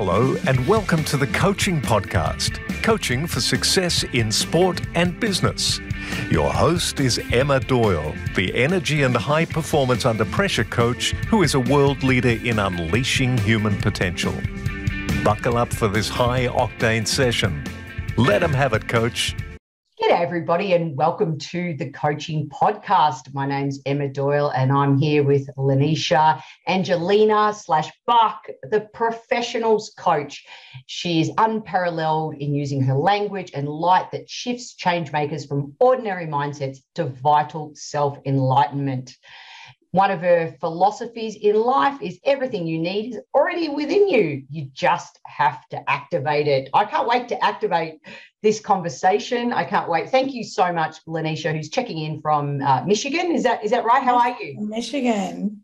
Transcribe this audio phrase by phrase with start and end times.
[0.00, 5.80] Hello, and welcome to the Coaching Podcast Coaching for Success in Sport and Business.
[6.30, 11.54] Your host is Emma Doyle, the energy and high performance under pressure coach who is
[11.54, 14.34] a world leader in unleashing human potential.
[15.24, 17.64] Buckle up for this high octane session.
[18.16, 19.34] Let them have it, coach.
[20.00, 23.34] G'day, everybody, and welcome to the Coaching Podcast.
[23.34, 30.46] My name's Emma Doyle, and I'm here with Lanasia Angelina slash Buck, the professionals coach.
[30.86, 36.26] She is unparalleled in using her language and light that shifts change makers from ordinary
[36.26, 39.16] mindsets to vital self enlightenment.
[39.92, 44.44] One of her philosophies in life is everything you need is already within you.
[44.50, 46.68] You just have to activate it.
[46.74, 47.94] I can't wait to activate
[48.42, 49.52] this conversation.
[49.52, 50.10] I can't wait.
[50.10, 53.32] Thank you so much, Lanasia, who's checking in from uh, Michigan.
[53.32, 54.02] Is that is that right?
[54.02, 54.56] How are you?
[54.60, 55.62] Michigan.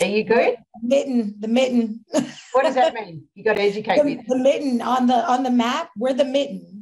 [0.00, 0.56] Are you good?
[0.82, 2.04] Mitten, the mitten.
[2.52, 3.24] What does that mean?
[3.34, 4.22] You got to educate the, me.
[4.28, 5.90] The mitten on the on the map.
[5.96, 6.76] We're the mitten.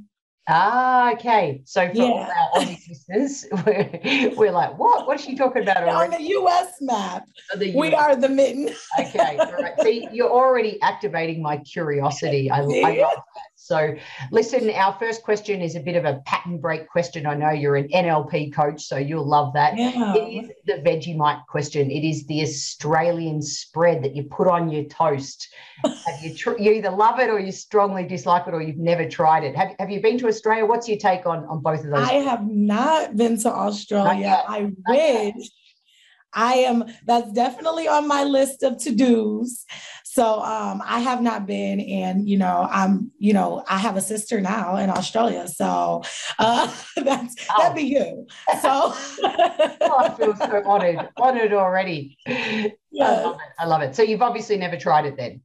[0.48, 1.62] Ah, okay.
[1.64, 2.02] So for Yeah.
[2.04, 5.06] all our Aussie listeners, we're, we're like, what?
[5.06, 6.74] What is she talking about On the U.S.
[6.82, 7.24] map,
[7.56, 8.68] The we are the mitten.
[8.98, 9.72] Okay, all right.
[9.80, 12.50] See, you're already activating my curiosity.
[12.50, 13.16] I, I love that.
[13.64, 13.96] So,
[14.30, 17.24] listen, our first question is a bit of a pattern break question.
[17.24, 19.78] I know you're an NLP coach, so you'll love that.
[19.78, 20.12] Yeah.
[20.14, 21.90] It is the Vegemite question.
[21.90, 25.48] It is the Australian spread that you put on your toast.
[25.82, 29.08] Have you, tr- you either love it or you strongly dislike it or you've never
[29.08, 29.56] tried it.
[29.56, 30.66] Have, have you been to Australia?
[30.66, 32.06] What's your take on, on both of those?
[32.06, 34.42] I have not been to Australia.
[34.46, 35.50] I wish.
[36.34, 36.84] I am.
[37.06, 39.64] That's definitely on my list of to dos.
[40.14, 43.10] So um, I have not been, and you know, I'm.
[43.18, 45.48] You know, I have a sister now in Australia.
[45.48, 46.02] So
[46.38, 47.54] uh, that's Oh.
[47.58, 48.26] that'd be you.
[48.62, 48.94] So.
[49.86, 52.16] Oh, I feel so honored, honored already.
[52.26, 53.40] I love it.
[53.58, 53.94] I love it.
[53.94, 55.42] So, you've obviously never tried it then.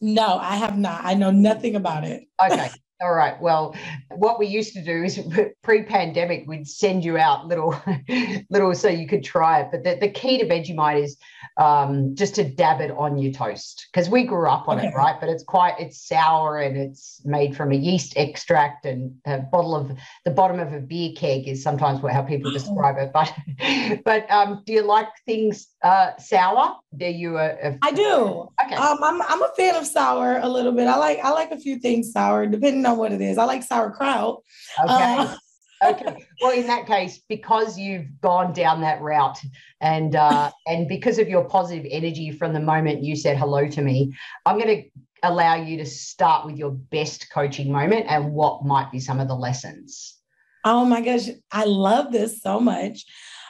[0.00, 1.00] No, I have not.
[1.04, 2.24] I know nothing about it.
[2.42, 2.70] Okay.
[3.00, 3.40] All right.
[3.40, 3.76] Well,
[4.16, 5.20] what we used to do is
[5.62, 7.80] pre-pandemic, we'd send you out little,
[8.50, 9.68] little so you could try it.
[9.70, 11.16] But the, the key to Vegemite is
[11.58, 15.14] um, just to dab it on your toast because we grew up on it, right?
[15.20, 19.76] But it's quite, it's sour and it's made from a yeast extract and a bottle
[19.76, 19.92] of
[20.24, 22.52] the bottom of a beer keg is sometimes what how people Oh.
[22.52, 23.12] describe it.
[23.12, 23.32] But,
[24.04, 26.76] but um, do you like things uh, sour?
[26.96, 27.36] Do you?
[27.38, 28.48] A, a- I do.
[28.64, 28.74] Okay.
[28.74, 30.86] Um, I'm I'm a fan of sour a little bit.
[30.86, 33.38] I like I like a few things sour, depending on what it is.
[33.38, 34.42] I like sauerkraut.
[34.82, 35.18] Okay.
[35.18, 35.36] Uh,
[35.84, 36.26] okay.
[36.40, 39.38] Well, in that case, because you've gone down that route,
[39.80, 43.82] and uh, and because of your positive energy from the moment you said hello to
[43.82, 44.14] me,
[44.46, 44.88] I'm going to
[45.22, 49.28] allow you to start with your best coaching moment and what might be some of
[49.28, 50.16] the lessons.
[50.64, 53.04] oh my gosh, I love this so much.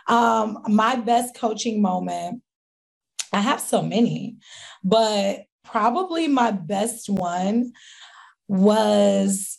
[0.09, 2.43] Um, my best coaching moment.
[3.33, 4.37] I have so many,
[4.83, 7.73] but probably my best one
[8.47, 9.59] was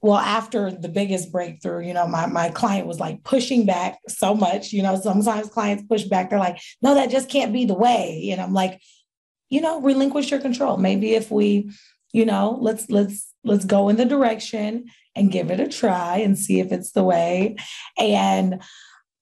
[0.00, 4.34] well after the biggest breakthrough you know my, my client was like pushing back so
[4.34, 7.74] much you know sometimes clients push back they're like no that just can't be the
[7.74, 8.80] way and i'm like
[9.50, 10.76] you know relinquish your control.
[10.76, 11.70] Maybe if we
[12.12, 16.38] you know let's let's let's go in the direction and give it a try and
[16.38, 17.56] see if it's the way
[17.98, 18.62] and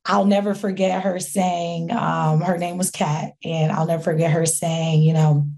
[0.06, 4.46] I'll never forget her saying, um, her name was Kat, and I'll never forget her
[4.46, 5.48] saying, you know,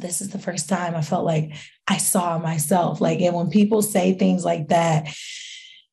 [0.00, 1.52] this is the first time I felt like
[1.86, 3.00] I saw myself.
[3.00, 5.14] Like, and when people say things like that,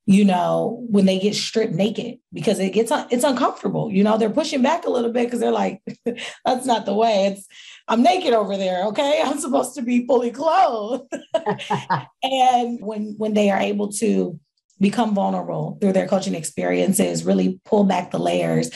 [0.05, 3.91] you know, when they get stripped naked, because it gets it's uncomfortable.
[3.91, 5.83] You know, they're pushing back a little bit because they're like,
[6.45, 7.27] that's not the way.
[7.27, 7.47] It's
[7.87, 8.85] I'm naked over there.
[8.85, 11.13] Okay, I'm supposed to be fully clothed.
[12.23, 14.39] and when when they are able to
[14.79, 18.69] become vulnerable through their coaching experiences, really pull back the layers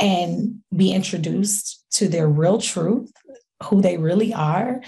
[0.00, 3.12] and be introduced to their real truth,
[3.64, 4.82] who they really are.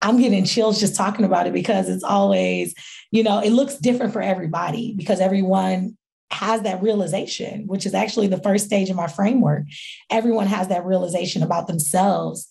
[0.00, 2.74] I'm getting chills just talking about it because it's always,
[3.10, 5.96] you know, it looks different for everybody because everyone
[6.30, 9.64] has that realization, which is actually the first stage of my framework.
[10.10, 12.46] Everyone has that realization about themselves.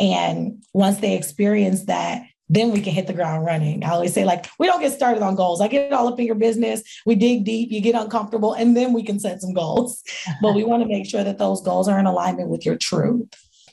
[0.00, 3.84] And once they experience that, then we can hit the ground running.
[3.84, 5.60] I always say, like, we don't get started on goals.
[5.60, 8.92] I get all up in your business, we dig deep, you get uncomfortable, and then
[8.92, 10.02] we can set some goals.
[10.42, 13.28] but we want to make sure that those goals are in alignment with your truth.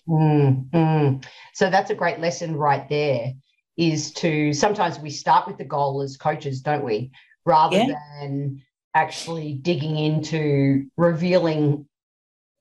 [0.08, 1.26] Mm, mm.
[1.54, 3.34] So that's a great lesson right there.
[3.78, 7.12] Is to sometimes we start with the goal as coaches, don't we?
[7.46, 7.96] Rather Yeah.
[8.20, 8.62] than
[8.94, 11.86] actually digging into revealing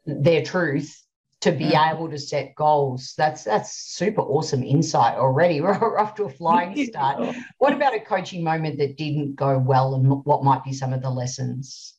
[0.07, 1.04] their truth
[1.45, 1.93] to be Mhm.
[1.93, 3.13] able to set goals.
[3.19, 5.61] That's that's super awesome insight already.
[5.61, 7.37] We're off to a flying start.
[7.59, 11.03] What about a coaching moment that didn't go well, and what might be some of
[11.03, 11.95] the lessons?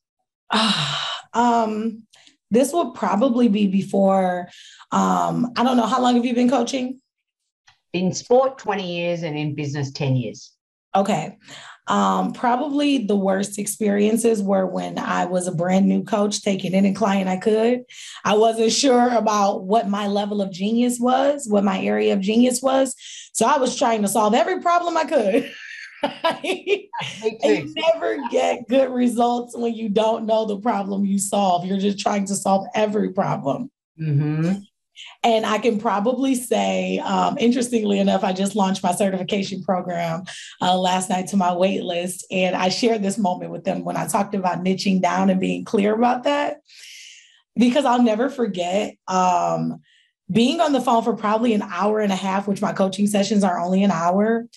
[1.33, 2.03] um,
[2.49, 4.49] this will probably be before.
[4.91, 6.99] Um, I don't know how long have you been coaching?
[7.93, 10.51] in sport 20 years and in business 10 years.
[10.97, 11.37] Okay.
[11.87, 16.93] Um, probably the worst experiences were when I was a brand new coach taking any
[16.93, 17.83] client I could.
[18.23, 22.61] I wasn't sure about what my level of genius was, what my area of genius
[22.61, 22.95] was.
[23.33, 25.51] So I was trying to solve every problem I could.
[26.43, 31.65] you never get good results when you don't know the problem you solve.
[31.65, 33.71] You're just trying to solve every problem.
[33.99, 34.53] Mm-hmm.
[35.25, 40.23] And I can probably say, um, interestingly enough, I just launched my certification program
[40.61, 42.27] uh, last night to my wait list.
[42.29, 45.65] And I shared this moment with them when I talked about niching down and being
[45.65, 46.57] clear about that.
[47.55, 49.81] Because I'll never forget um,
[50.31, 53.43] being on the phone for probably an hour and a half, which my coaching sessions
[53.43, 54.47] are only an hour,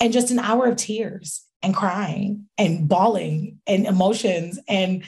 [0.00, 5.04] and just an hour of tears and crying and bawling and emotions and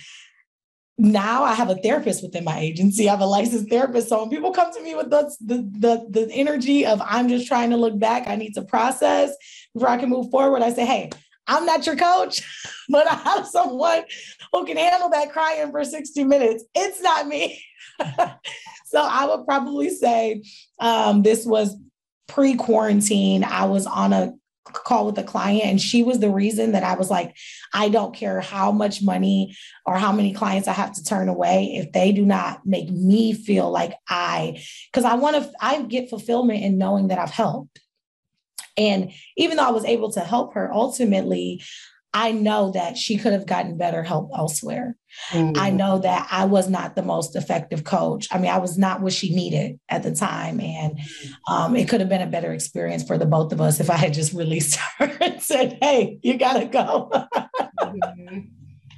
[0.99, 3.09] now I have a therapist within my agency.
[3.09, 4.09] I have a licensed therapist.
[4.09, 7.47] So when people come to me with the, the, the, the energy of I'm just
[7.47, 9.37] trying to look back, I need to process
[9.75, 10.63] before I can move forward.
[10.63, 11.11] I say, hey,
[11.47, 12.43] I'm not your coach,
[12.89, 14.05] but I have someone
[14.53, 16.65] who can handle that crying for 60 minutes.
[16.75, 17.63] It's not me.
[18.87, 20.43] so I would probably say
[20.79, 21.77] um, this was
[22.27, 23.45] pre quarantine.
[23.45, 24.33] I was on a
[24.73, 27.37] call with a client and she was the reason that I was like
[27.73, 31.77] I don't care how much money or how many clients I have to turn away
[31.77, 36.11] if they do not make me feel like I cuz I want to I get
[36.11, 37.81] fulfillment in knowing that I've helped.
[38.79, 41.63] And even though I was able to help her ultimately
[42.17, 44.97] I know that she could have gotten better help elsewhere.
[45.33, 45.53] Mm-hmm.
[45.55, 48.27] I know that I was not the most effective coach.
[48.33, 50.59] I mean, I was not what she needed at the time.
[50.59, 50.99] And
[51.47, 53.97] um, it could have been a better experience for the both of us if I
[53.97, 57.11] had just released her and said, hey, you got to go.
[57.13, 58.39] mm-hmm.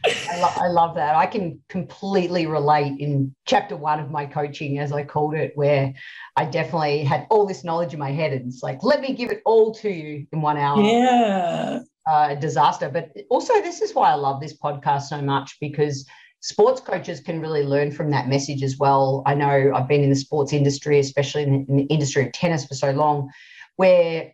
[0.05, 1.17] I, lo- I, love that.
[1.17, 5.93] I can completely relate in chapter one of my coaching, as I called it, where
[6.37, 8.33] I definitely had all this knowledge in my head.
[8.33, 10.81] And it's like, let me give it all to you in one hour.
[10.81, 12.89] Yeah uh, disaster.
[12.89, 16.07] But also, this is why I love this podcast so much because
[16.41, 19.23] sports coaches can really learn from that message as well.
[19.27, 22.33] I know I've been in the sports industry, especially in the, in the industry of
[22.33, 23.31] tennis for so long,
[23.77, 24.33] where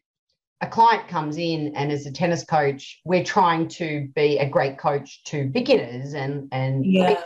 [0.61, 4.79] a client comes in and as a tennis coach, we're trying to be a great
[4.79, 7.23] coach to beginners and and yeah.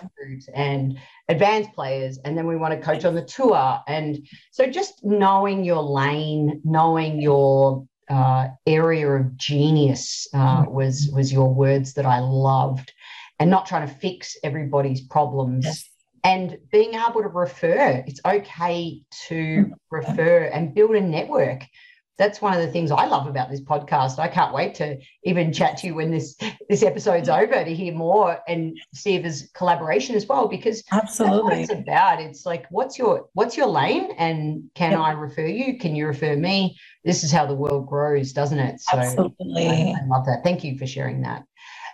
[0.55, 0.99] and
[1.29, 3.81] advanced players, and then we want to coach on the tour.
[3.87, 10.73] And so just knowing your lane, knowing your uh, area of genius uh, mm-hmm.
[10.73, 12.93] was was your words that I loved,
[13.39, 15.65] and not trying to fix everybody's problems.
[15.65, 15.89] Yes.
[16.25, 19.73] And being able to refer, it's okay to mm-hmm.
[19.91, 21.65] refer and build a network
[22.19, 24.19] that's one of the things I love about this podcast.
[24.19, 26.37] I can't wait to even chat to you when this
[26.69, 30.49] this episode's over to hear more and see if there's collaboration as well.
[30.49, 32.21] Because absolutely, it's about.
[32.21, 35.01] It's like what's your what's your lane, and can yep.
[35.01, 35.79] I refer you?
[35.79, 36.77] Can you refer me?
[37.05, 38.81] This is how the world grows, doesn't it?
[38.81, 40.43] So absolutely, I, I love that.
[40.43, 41.45] Thank you for sharing that.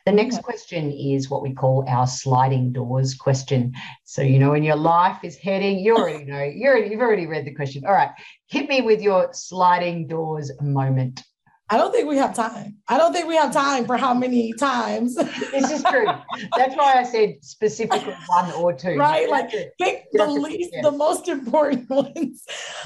[0.06, 3.72] The next question is what we call our sliding doors question.
[4.04, 7.46] So, you know, when your life is heading, you already know, you're, you've already read
[7.46, 7.84] the question.
[7.86, 8.10] All right,
[8.46, 11.22] hit me with your sliding doors moment.
[11.70, 12.76] I don't think we have time.
[12.88, 15.14] I don't think we have time for how many times.
[15.14, 16.06] this is true.
[16.54, 18.96] That's why I said specifically one or two.
[18.98, 19.30] Right.
[19.30, 19.50] Like
[19.80, 22.44] pick the least, the most important ones.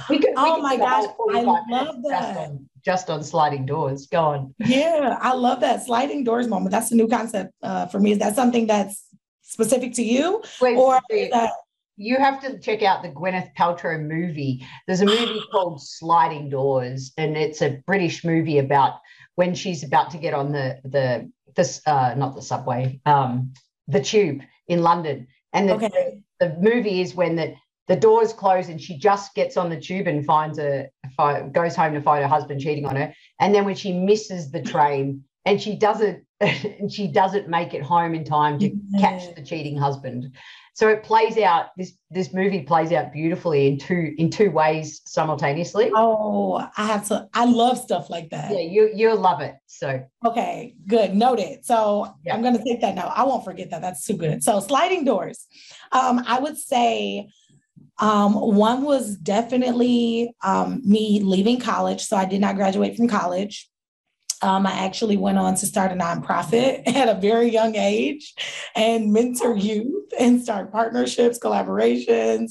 [0.09, 1.06] We oh my gosh.
[1.35, 4.06] I love that just on sliding doors.
[4.06, 4.55] Go on.
[4.61, 6.71] Yeah, I love that sliding doors moment.
[6.71, 8.12] That's a new concept uh, for me.
[8.12, 9.04] Is that something that's
[9.42, 11.52] specific to you, Wait, or that-
[11.99, 14.64] you have to check out the Gwyneth Paltrow movie.
[14.87, 19.00] There's a movie called Sliding Doors, and it's a British movie about
[19.35, 23.52] when she's about to get on the the this uh, not the subway, um,
[23.87, 26.23] the tube in London, and the, okay.
[26.40, 27.54] the, the movie is when the
[27.88, 30.88] the doors close and she just gets on the tube and finds a
[31.52, 33.12] goes home to find her husband cheating on her.
[33.40, 37.83] And then when she misses the train and she doesn't and she doesn't make it
[37.83, 39.00] home in time to yeah.
[39.00, 40.37] catch the cheating husband.
[40.75, 45.00] So it plays out this this movie plays out beautifully in two in two ways
[45.07, 45.90] simultaneously.
[45.97, 48.52] Oh i have to i love stuff like that.
[48.52, 50.04] Yeah you you'll love it so.
[50.25, 51.64] Okay good noted.
[51.64, 52.35] So yeah.
[52.35, 53.12] i'm going to take that now.
[53.16, 54.45] I won't forget that that's too good.
[54.45, 55.47] So sliding doors.
[55.90, 57.28] Um i would say
[57.99, 62.02] um, one was definitely um, me leaving college.
[62.05, 63.69] So I did not graduate from college.
[64.40, 68.35] Um, I actually went on to start a nonprofit at a very young age
[68.76, 72.50] and mentor youth and start partnerships, collaborations.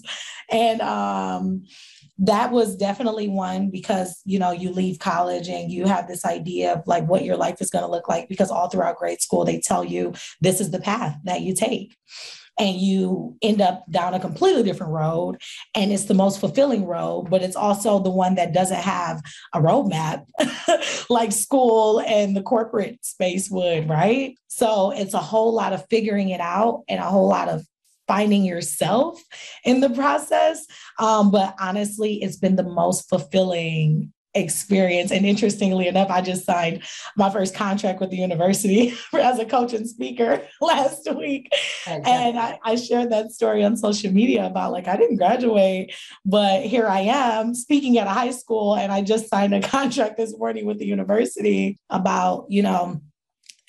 [0.52, 1.64] And um,
[2.20, 6.74] that was definitely one because, you know, you leave college and you have this idea
[6.74, 9.46] of like what your life is going to look like because all throughout grade school,
[9.46, 11.96] they tell you this is the path that you take.
[12.60, 15.42] And you end up down a completely different road.
[15.76, 19.22] And it's the most fulfilling road, but it's also the one that doesn't have
[19.54, 20.26] a roadmap
[21.10, 24.36] like school and the corporate space would, right?
[24.48, 27.64] So it's a whole lot of figuring it out and a whole lot of
[28.08, 29.22] finding yourself
[29.64, 30.66] in the process.
[30.98, 35.12] Um, but honestly, it's been the most fulfilling experience.
[35.12, 36.84] And interestingly enough, I just signed
[37.16, 41.50] my first contract with the university as a coach and speaker last week.
[41.86, 42.12] Exactly.
[42.12, 45.94] And I, I, shared that story on social media about like, I didn't graduate,
[46.26, 48.76] but here I am speaking at a high school.
[48.76, 53.02] And I just signed a contract this morning with the university about, you know,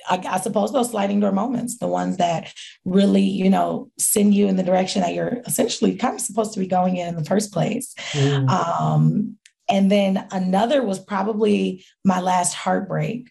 [0.09, 2.53] I, I, suppose those sliding door moments, the ones that
[2.85, 6.61] really, you know, send you in the direction that you're essentially kind of supposed to
[6.61, 7.95] be going in in the first place.
[8.13, 8.49] Mm.
[8.49, 9.37] Um,
[9.69, 13.31] and then another was probably my last heartbreak.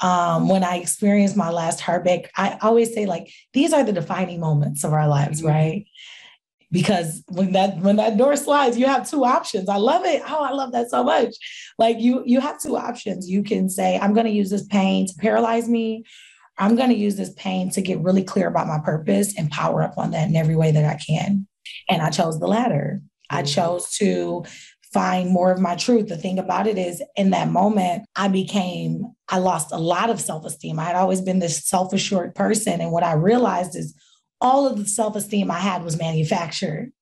[0.00, 4.40] Um, when I experienced my last heartbreak, I always say like these are the defining
[4.40, 5.48] moments of our lives, mm-hmm.
[5.48, 5.86] right?
[6.70, 9.68] Because when that when that door slides, you have two options.
[9.68, 10.22] I love it.
[10.26, 11.34] Oh, I love that so much.
[11.78, 13.30] Like you you have two options.
[13.30, 16.04] You can say I'm going to use this pain to paralyze me.
[16.58, 19.82] I'm going to use this pain to get really clear about my purpose and power
[19.82, 21.46] up on that in every way that I can.
[21.88, 23.00] And I chose the latter.
[23.30, 23.46] I mm-hmm.
[23.46, 24.44] chose to
[24.96, 26.08] find more of my truth.
[26.08, 30.22] The thing about it is, in that moment, I became, I lost a lot of
[30.22, 30.78] self esteem.
[30.78, 32.80] I had always been this self assured person.
[32.80, 33.94] And what I realized is
[34.40, 36.92] all of the self esteem I had was manufactured.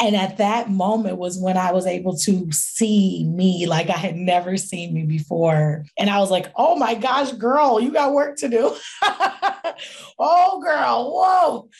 [0.00, 4.14] And at that moment was when I was able to see me like I had
[4.14, 5.84] never seen me before.
[5.98, 8.76] And I was like, oh my gosh, girl, you got work to do.
[10.20, 11.70] oh, girl, whoa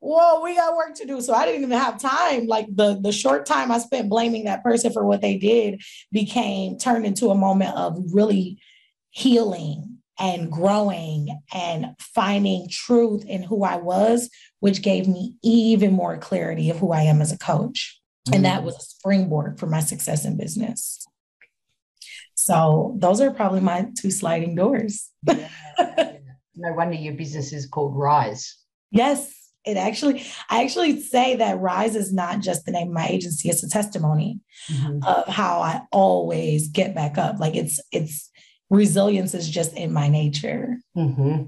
[0.00, 1.20] whoa, we got work to do.
[1.20, 2.46] So I didn't even have time.
[2.46, 6.78] Like the the short time I spent blaming that person for what they did became
[6.78, 8.60] turned into a moment of really
[9.10, 16.18] healing and growing and finding truth in who I was, which gave me even more
[16.18, 18.00] clarity of who I am as a coach.
[18.26, 18.34] Mm-hmm.
[18.34, 21.06] And that was a springboard for my success in business.
[22.34, 25.10] So those are probably my two sliding doors.
[25.26, 25.48] yeah.
[26.60, 28.56] No wonder your business is called Rise.
[28.90, 29.32] Yes,
[29.68, 33.48] it actually i actually say that rise is not just the name of my agency
[33.48, 35.02] it's a testimony mm-hmm.
[35.04, 38.30] of how i always get back up like it's it's
[38.70, 41.44] resilience is just in my nature mm-hmm.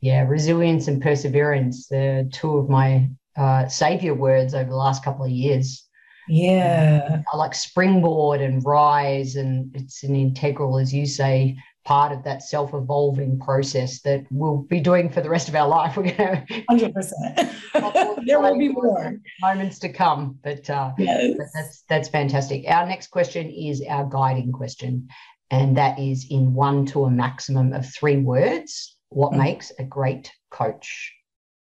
[0.00, 5.24] yeah resilience and perseverance the two of my uh, savior words over the last couple
[5.24, 5.86] of years
[6.28, 11.56] yeah I like springboard and rise and it's an integral as you say
[11.86, 15.96] part of that self-evolving process that we'll be doing for the rest of our life.
[15.96, 17.52] We're going to hundred percent.
[18.26, 21.34] There will be more moments to come, but, uh, yes.
[21.38, 22.64] but that's that's fantastic.
[22.66, 25.08] Our next question is our guiding question,
[25.50, 28.96] and that is in one to a maximum of three words.
[29.10, 29.42] What mm-hmm.
[29.42, 31.15] makes a great coach?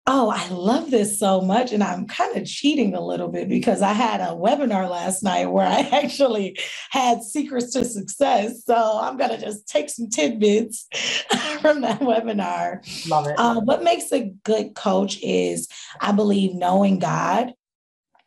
[0.07, 1.71] Oh, I love this so much.
[1.71, 5.45] And I'm kind of cheating a little bit because I had a webinar last night
[5.45, 6.57] where I actually
[6.89, 8.65] had secrets to success.
[8.65, 10.87] So I'm going to just take some tidbits
[11.61, 12.79] from that webinar.
[13.07, 13.35] Love it.
[13.37, 15.67] Uh, what makes a good coach is,
[15.99, 17.53] I believe, knowing God,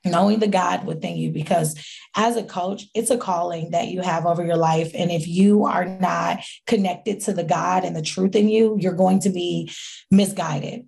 [0.04, 1.76] knowing the God within you, because
[2.16, 4.92] as a coach, it's a calling that you have over your life.
[4.94, 6.38] And if you are not
[6.68, 9.72] connected to the God and the truth in you, you're going to be
[10.12, 10.86] misguided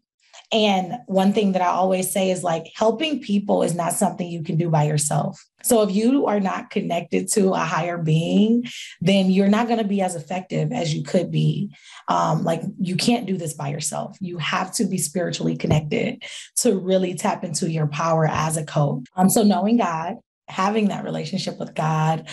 [0.52, 4.44] and one thing that I always say is like helping people is not something you
[4.44, 5.44] can do by yourself.
[5.64, 8.64] So if you are not connected to a higher being,
[9.00, 11.74] then you're not going to be as effective as you could be.
[12.06, 14.16] Um, like you can't do this by yourself.
[14.20, 16.22] You have to be spiritually connected
[16.58, 19.04] to really tap into your power as a coach.
[19.16, 22.28] Um, so knowing God, having that relationship with God,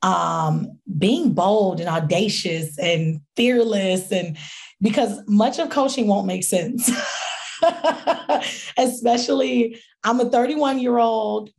[0.00, 4.38] um, being bold and audacious and fearless, and
[4.80, 6.90] because much of coaching won't make sense.
[8.76, 11.50] especially I'm a 31 year old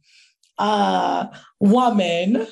[0.57, 1.27] uh,
[1.59, 2.47] woman,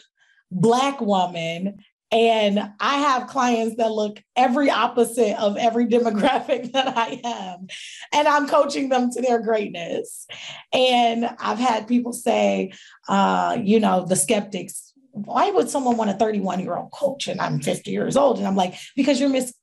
[0.52, 7.20] Black woman, and I have clients that look every opposite of every demographic that I
[7.24, 7.68] am.
[8.14, 10.26] And I'm coaching them to their greatness.
[10.72, 12.72] And I've had people say,
[13.10, 14.87] uh, you know, the skeptics,
[15.26, 18.38] why would someone want a 31 year old coach and I'm 50 years old?
[18.38, 19.54] And I'm like, because you're mis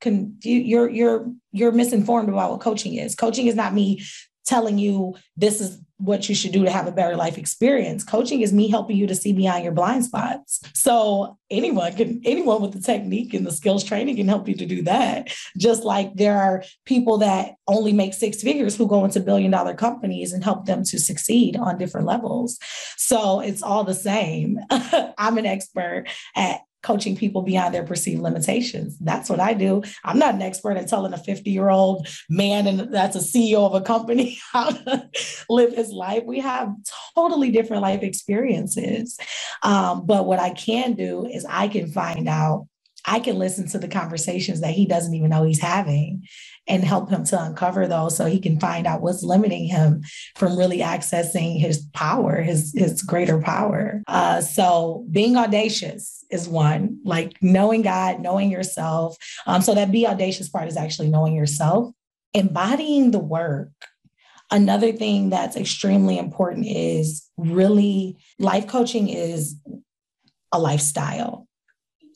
[0.43, 3.15] you're you're you're misinformed about what coaching is.
[3.15, 4.03] Coaching is not me
[4.47, 8.03] telling you this is what you should do to have a better life experience.
[8.03, 10.61] Coaching is me helping you to see beyond your blind spots.
[10.75, 14.67] So anyone can, anyone with the technique and the skills training can help you to
[14.67, 15.33] do that.
[15.57, 19.75] Just like there are people that only make six figures who go into billion dollar
[19.75, 22.59] companies and help them to succeed on different levels.
[22.97, 24.59] So it's all the same.
[24.71, 28.97] I'm an expert at coaching people beyond their perceived limitations.
[28.99, 29.83] That's what I do.
[30.05, 33.67] I'm not an expert at telling a 50 year old man and that's a CEO
[33.67, 35.09] of a company how to
[35.49, 36.23] live his life.
[36.25, 36.73] We have
[37.17, 39.19] totally different life experiences.
[39.63, 42.69] Um, but what I can do is I can find out
[43.07, 46.27] I can listen to the conversations that he doesn't even know he's having
[46.67, 50.03] and help him to uncover those so he can find out what's limiting him
[50.37, 54.03] from really accessing his power, his, his greater power.
[54.07, 59.17] Uh, so being audacious is one, like knowing God, knowing yourself.
[59.47, 61.93] Um, so that be audacious part is actually knowing yourself,
[62.33, 63.71] embodying the work.
[64.51, 69.57] Another thing that's extremely important is really life coaching is
[70.53, 71.47] a lifestyle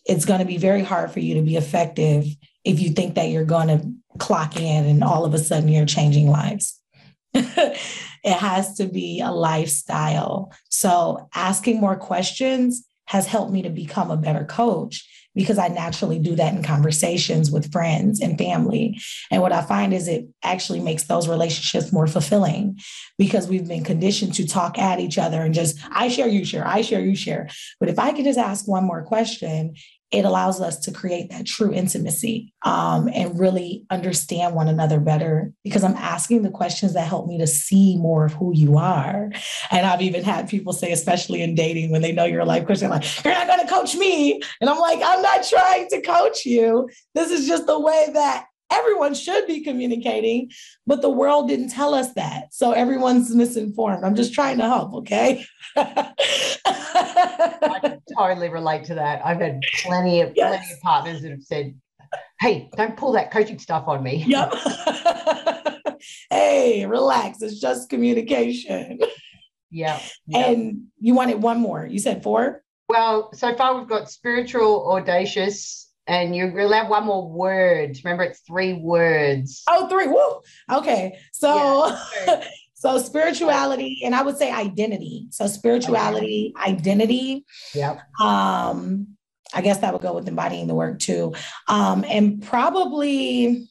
[0.09, 2.25] it's going to be very hard for you to be effective
[2.65, 5.87] if you think that you're going to clock in and all of a sudden you're
[5.87, 6.81] changing lives.
[7.35, 7.77] it
[8.25, 10.53] has to be a lifestyle.
[10.69, 16.19] So asking more questions has helped me to become a better coach because I naturally
[16.19, 18.99] do that in conversations with friends and family.
[19.31, 22.79] And what I find is it actually makes those relationships more fulfilling
[23.19, 26.67] because we've been conditioned to talk at each other and just, I share, you share,
[26.67, 27.49] I share, you share.
[27.79, 29.75] But if I could just ask one more question,
[30.11, 35.53] it allows us to create that true intimacy um, and really understand one another better
[35.63, 39.31] because I'm asking the questions that help me to see more of who you are.
[39.71, 42.67] And I've even had people say, especially in dating, when they know you're a life
[42.67, 44.41] coach, they're like, You're not going to coach me.
[44.61, 46.89] And I'm like, I'm not trying to coach you.
[47.15, 50.51] This is just the way that everyone should be communicating,
[50.87, 52.53] but the world didn't tell us that.
[52.53, 54.05] So everyone's misinformed.
[54.05, 55.45] I'm just trying to help, okay?
[55.77, 56.13] I
[57.81, 59.25] can totally relate to that.
[59.25, 60.59] I've had plenty of yes.
[60.59, 61.75] plenty of partners that have said,
[62.41, 64.55] "Hey, don't pull that coaching stuff on me." Yep.
[66.31, 67.43] hey, relax.
[67.43, 68.99] It's just communication.
[69.71, 70.01] Yeah.
[70.33, 71.87] And you wanted one more.
[71.87, 72.63] You said four?
[72.89, 77.99] Well, so far we've got spiritual, audacious, and you're allowed one more word.
[78.03, 79.63] Remember, it's three words.
[79.69, 80.09] Oh, three.
[80.09, 80.41] Woo.
[80.79, 81.19] Okay.
[81.33, 81.95] So
[82.27, 82.45] yeah.
[82.79, 85.27] So spirituality, and I would say identity.
[85.31, 87.45] So spirituality, identity.
[87.75, 87.99] Yep.
[88.21, 89.17] Um,
[89.53, 91.35] I guess that would go with embodying the work too.
[91.67, 93.69] Um, and probably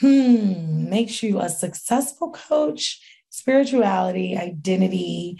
[0.00, 5.38] hmm, makes you a successful coach, spirituality, identity,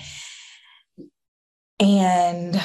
[1.81, 2.61] and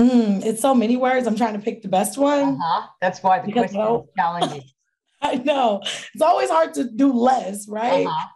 [0.00, 1.26] hmm, it's so many words.
[1.26, 2.54] I'm trying to pick the best one.
[2.54, 2.86] Uh-huh.
[3.00, 4.62] That's why the because question is challenging.
[5.22, 5.80] I know.
[5.82, 8.06] It's always hard to do less, right?
[8.06, 8.26] Uh-huh.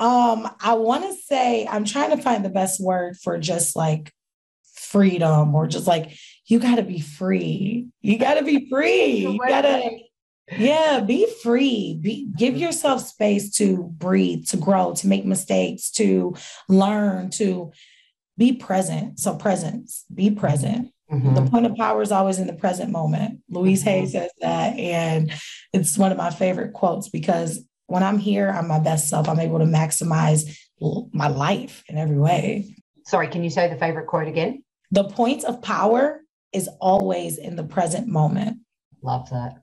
[0.00, 4.12] Um, I want to say I'm trying to find the best word for just like
[4.74, 6.16] freedom or just like
[6.46, 7.88] you got to be free.
[8.00, 9.26] You got to be free.
[9.26, 9.98] You got to
[10.56, 11.98] yeah, be free.
[12.00, 16.36] Be give yourself space to breathe, to grow, to make mistakes, to
[16.68, 17.72] learn, to
[18.38, 19.18] be present.
[19.20, 20.90] So presence, be present.
[21.10, 21.34] Mm-hmm.
[21.34, 23.40] The point of power is always in the present moment.
[23.48, 23.90] Louise mm-hmm.
[23.90, 24.78] Hay says that.
[24.78, 25.32] And
[25.72, 29.28] it's one of my favorite quotes because when I'm here, I'm my best self.
[29.28, 30.56] I'm able to maximize
[31.12, 32.76] my life in every way.
[33.06, 34.62] Sorry, can you say the favorite quote again?
[34.90, 36.20] The point of power
[36.52, 38.58] is always in the present moment.
[39.02, 39.62] Love that.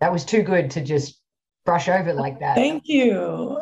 [0.00, 1.20] That was too good to just
[1.64, 2.54] brush over like that.
[2.54, 3.60] Thank you.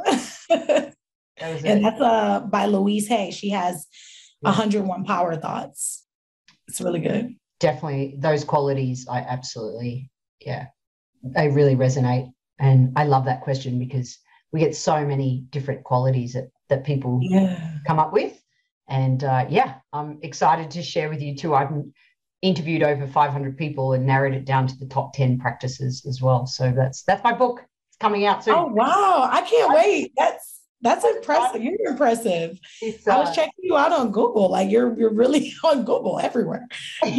[0.49, 0.95] that
[1.39, 3.31] and that's uh, by Louise Hay.
[3.31, 3.87] She has
[4.43, 4.51] yeah.
[4.51, 6.04] 101 power thoughts.
[6.69, 7.35] It's really good.
[7.61, 8.17] Definitely.
[8.19, 10.67] Those qualities, I absolutely, yeah,
[11.23, 12.33] they really resonate.
[12.59, 14.19] And I love that question because
[14.53, 17.79] we get so many different qualities that, that people yeah.
[17.87, 18.41] come up with.
[18.89, 21.55] And uh, yeah, I'm excited to share with you too.
[21.55, 21.73] I've
[22.43, 26.47] interviewed over 500 people and narrowed it down to the top 10 practices as well.
[26.47, 27.65] So that's that's my book.
[27.89, 28.55] It's coming out soon.
[28.55, 29.29] Oh wow!
[29.31, 30.13] I can't wait.
[30.17, 30.54] That's
[30.85, 31.63] that's impressive.
[31.63, 32.61] You're impressive.
[32.83, 34.51] Uh, I was uh, checking you out on Google.
[34.51, 36.69] Like you're you're really on Google everywhere.
[37.03, 37.11] I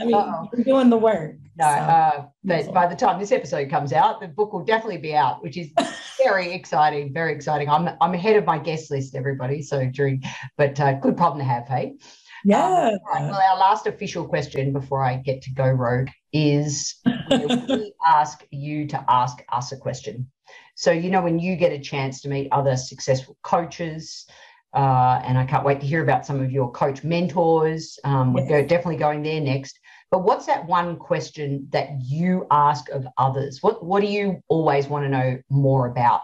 [0.00, 0.48] mean, Uh-oh.
[0.54, 1.36] you're doing the work.
[1.56, 1.70] No, so.
[1.70, 5.42] uh, but by the time this episode comes out, the book will definitely be out,
[5.42, 5.68] which is
[6.18, 7.12] very exciting.
[7.12, 7.68] Very exciting.
[7.68, 9.60] I'm I'm ahead of my guest list, everybody.
[9.60, 10.22] So during,
[10.56, 11.96] but uh, good problem to have, hey.
[12.44, 12.90] Yeah.
[12.90, 16.96] Um, right, well, our last official question before I get to go rogue is:
[17.30, 20.30] we ask you to ask us a question.
[20.74, 24.26] So, you know, when you get a chance to meet other successful coaches,
[24.74, 27.98] uh, and I can't wait to hear about some of your coach mentors.
[28.04, 29.78] Um, we're go, definitely going there next.
[30.10, 33.62] But what's that one question that you ask of others?
[33.62, 36.22] What What do you always want to know more about?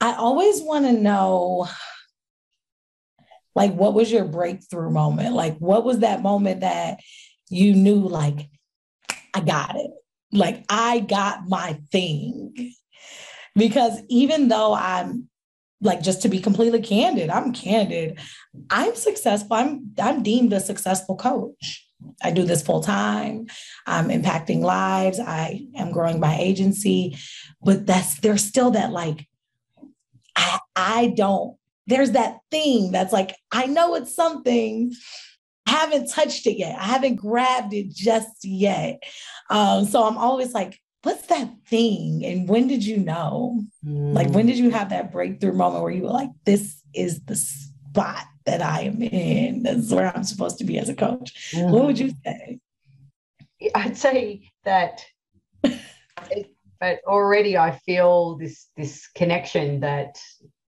[0.00, 1.66] I always want to know,
[3.58, 5.34] like, what was your breakthrough moment?
[5.34, 7.00] Like, what was that moment that
[7.50, 8.48] you knew, like,
[9.34, 9.90] I got it?
[10.30, 12.72] Like, I got my thing
[13.56, 15.28] because even though I'm
[15.80, 18.20] like just to be completely candid, I'm candid.
[18.70, 19.54] I'm successful.
[19.54, 21.84] I'm I'm deemed a successful coach.
[22.22, 23.48] I do this full time.
[23.86, 25.18] I'm impacting lives.
[25.18, 27.18] I am growing my agency,
[27.60, 29.26] but that's there's still that like
[30.36, 34.92] I, I don't there's that thing that's like I know it's something
[35.66, 36.78] I haven't touched it yet.
[36.78, 39.02] I haven't grabbed it just yet.
[39.50, 42.24] Um, so I'm always like, what's that thing?
[42.24, 43.62] And when did you know?
[43.84, 44.14] Mm.
[44.14, 47.36] Like, when did you have that breakthrough moment where you were like, this is the
[47.36, 49.62] spot that I am in?
[49.62, 51.52] That's where I'm supposed to be as a coach.
[51.52, 51.70] Mm.
[51.70, 52.60] What would you say?
[53.74, 55.04] I'd say that.
[55.62, 60.18] but already I feel this this connection that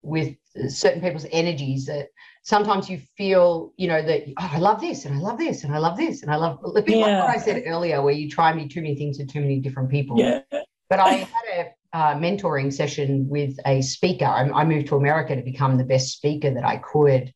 [0.01, 0.35] with
[0.69, 2.07] certain people's energies that
[2.43, 5.73] sometimes you feel, you know, that oh, I love this and I love this and
[5.73, 7.05] I love this and I love a bit yeah.
[7.05, 9.59] like what I said earlier, where you try me too many things to too many
[9.59, 10.19] different people.
[10.19, 10.41] Yeah.
[10.89, 14.25] But I had a uh, mentoring session with a speaker.
[14.25, 17.33] I, I moved to America to become the best speaker that I could,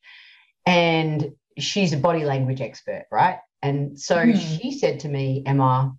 [0.65, 3.38] and she's a body language expert, right?
[3.62, 4.62] And so mm.
[4.62, 5.93] she said to me, Emma,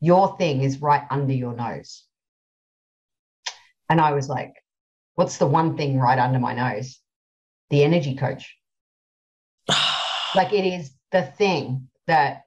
[0.00, 2.04] your thing is right under your nose.
[3.88, 4.54] And I was like,
[5.14, 7.00] what's the one thing right under my nose?
[7.70, 8.56] the energy coach.
[10.34, 12.42] like it is the thing that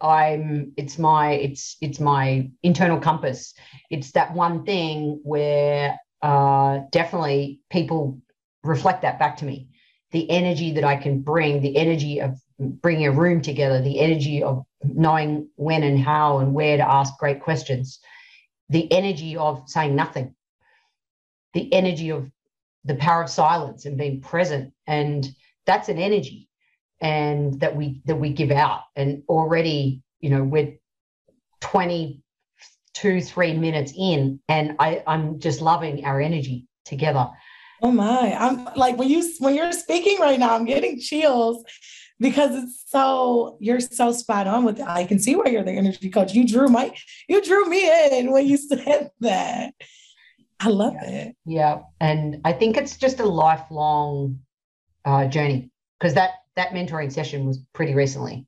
[0.00, 3.54] I'm it's my it's it's my internal compass.
[3.90, 8.20] It's that one thing where uh definitely people
[8.64, 9.68] reflect that back to me.
[10.12, 14.42] The energy that I can bring, the energy of bringing a room together, the energy
[14.42, 17.98] of knowing when and how and where to ask great questions,
[18.68, 20.34] the energy of saying nothing,
[21.54, 22.30] the energy of
[22.84, 25.28] the power of silence and being present and
[25.66, 26.48] that's an energy
[27.00, 30.74] and that we that we give out and already you know we're
[31.60, 37.28] 22 3 minutes in and i i'm just loving our energy together
[37.82, 41.64] oh my i'm like when you when you're speaking right now i'm getting chills
[42.22, 44.86] because it's so you're so spot on with it.
[44.86, 46.32] I can see why you're the energy coach.
[46.32, 46.94] You drew my
[47.28, 49.74] you drew me in when you said that.
[50.62, 51.10] I love yeah.
[51.10, 51.36] it.
[51.44, 54.40] Yeah, and I think it's just a lifelong
[55.04, 58.46] uh, journey because that that mentoring session was pretty recently.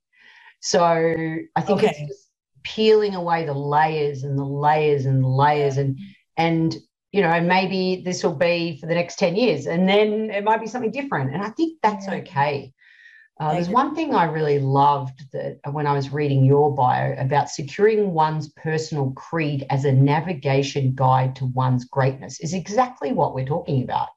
[0.61, 1.89] So I think okay.
[1.89, 2.31] it's just
[2.63, 5.99] peeling away the layers and the layers and the layers and
[6.37, 6.77] and
[7.13, 10.61] you know maybe this will be for the next 10 years and then it might
[10.61, 12.73] be something different and i think that's okay
[13.41, 17.51] uh, there's one thing I really loved that when I was reading your bio about
[17.51, 23.45] securing one's personal creed as a navigation guide to one's greatness is exactly what we're
[23.45, 24.09] talking about.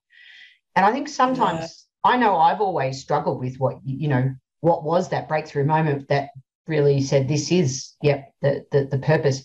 [0.76, 2.12] And I think sometimes yeah.
[2.12, 6.30] I know I've always struggled with what you know what was that breakthrough moment that
[6.68, 9.44] really said this is yep the the, the purpose.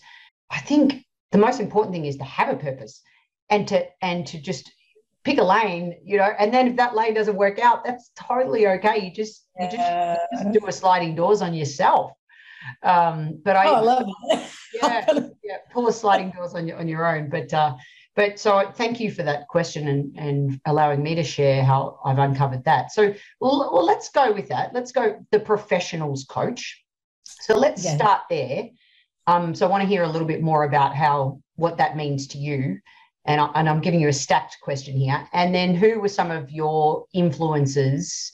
[0.51, 3.01] I think the most important thing is to have a purpose
[3.49, 4.71] and to and to just
[5.23, 8.67] pick a lane, you know, and then if that lane doesn't work out, that's totally
[8.67, 9.05] okay.
[9.05, 12.11] You just you just, just do a sliding doors on yourself.
[12.81, 14.49] Um, but I, oh, I love it.
[14.81, 15.05] yeah,
[15.43, 17.29] yeah, pull a sliding doors on your on your own.
[17.29, 17.75] But uh,
[18.15, 22.19] but so thank you for that question and and allowing me to share how I've
[22.19, 22.91] uncovered that.
[22.91, 24.73] So well, well let's go with that.
[24.73, 26.83] Let's go the professionals coach.
[27.23, 27.95] So let's yeah.
[27.95, 28.69] start there.
[29.25, 32.27] Um, so I want to hear a little bit more about how what that means
[32.27, 32.79] to you
[33.25, 35.27] and, I, and I'm giving you a stacked question here.
[35.33, 38.31] And then, who were some of your influences,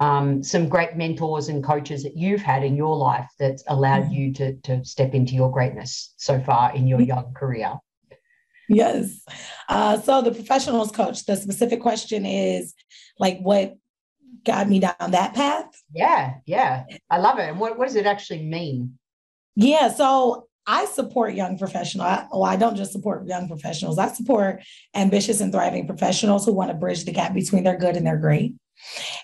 [0.00, 4.14] um, some great mentors and coaches that you've had in your life that's allowed mm-hmm.
[4.14, 7.08] you to, to step into your greatness so far in your mm-hmm.
[7.08, 7.74] young career?
[8.68, 9.22] Yes.
[9.68, 12.74] Uh, so, the professionals coach, the specific question is
[13.18, 13.76] like, what
[14.44, 15.66] got me down that path?
[15.92, 16.84] Yeah, yeah.
[17.10, 17.48] I love it.
[17.48, 18.98] And what, what does it actually mean?
[19.54, 19.92] Yeah.
[19.92, 22.08] So, I support young professionals.
[22.08, 23.98] I, well, I don't just support young professionals.
[23.98, 24.62] I support
[24.94, 28.18] ambitious and thriving professionals who want to bridge the gap between their good and their
[28.18, 28.54] great.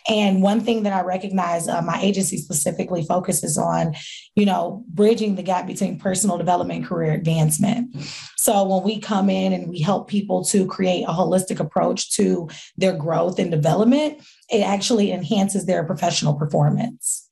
[0.09, 3.94] And one thing that I recognize uh, my agency specifically focuses on,
[4.37, 7.94] you know, bridging the gap between personal development and career advancement.
[8.37, 12.48] So when we come in and we help people to create a holistic approach to
[12.77, 17.29] their growth and development, it actually enhances their professional performance.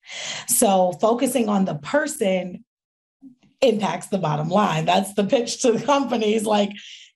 [0.48, 2.64] So focusing on the person
[3.60, 4.84] impacts the bottom line.
[4.84, 6.72] That's the pitch to the companies like,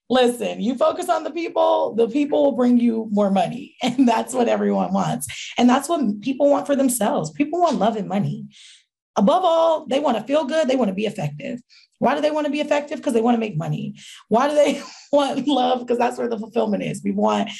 [0.09, 3.75] listen, you focus on the people, the people will bring you more money.
[3.83, 5.27] And that's what everyone wants.
[5.57, 7.31] And that's what people want for themselves.
[7.31, 8.47] People want love and money.
[9.17, 11.59] Above all, they want to feel good, they want to be effective.
[11.99, 12.97] Why do they want to be effective?
[12.97, 13.95] Because they want to make money.
[14.27, 15.79] Why do they want love?
[15.79, 17.01] Because that's where the fulfillment is.
[17.03, 17.51] We want,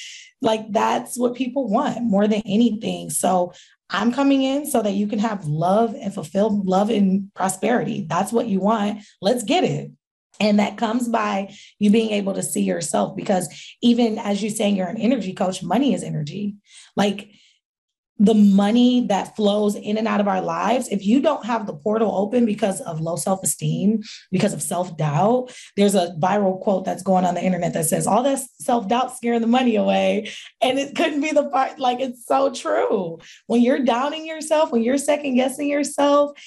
[0.41, 3.11] like, that's what people want more than anything.
[3.11, 3.53] So
[3.91, 8.05] I'm coming in so that you can have love and fulfill love and prosperity.
[8.09, 9.01] That's what you want.
[9.21, 9.91] Let's get it.
[10.39, 13.47] And that comes by you being able to see yourself because
[13.81, 16.55] even as you're saying you're an energy coach, money is energy.
[16.95, 17.29] Like
[18.21, 21.73] the money that flows in and out of our lives, if you don't have the
[21.73, 26.85] portal open because of low self esteem, because of self doubt, there's a viral quote
[26.85, 30.29] that's going on the internet that says, All that self doubt scaring the money away.
[30.61, 33.17] And it couldn't be the part, like, it's so true.
[33.47, 36.37] When you're doubting yourself, when you're second guessing yourself,